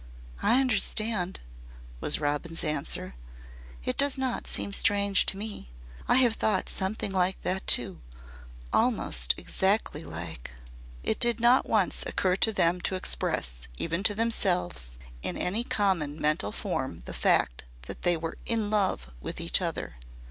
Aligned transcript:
"I 0.41 0.59
understand," 0.59 1.41
was 1.99 2.19
Robin's 2.19 2.63
answer. 2.63 3.13
"It 3.85 3.97
does 3.99 4.17
not 4.17 4.47
seem 4.47 4.73
strange 4.73 5.27
to 5.27 5.37
me. 5.37 5.69
I 6.07 6.15
have 6.15 6.33
thought 6.37 6.69
something 6.69 7.11
like 7.11 7.43
that 7.43 7.67
too 7.67 8.01
almost 8.73 9.35
exactly 9.37 10.03
like." 10.03 10.53
It 11.03 11.19
did 11.19 11.39
not 11.39 11.69
once 11.69 12.03
occur 12.07 12.35
to 12.37 12.51
them 12.51 12.81
to 12.81 12.95
express, 12.95 13.67
even 13.77 14.01
to 14.05 14.15
themselves, 14.15 14.93
in 15.21 15.37
any 15.37 15.63
common 15.63 16.19
mental 16.19 16.51
form 16.51 17.01
the 17.05 17.13
fact 17.13 17.63
that 17.83 18.01
they 18.01 18.17
were 18.17 18.39
"in 18.47 18.71
love" 18.71 19.11
with 19.21 19.39
each 19.39 19.61
other. 19.61 19.97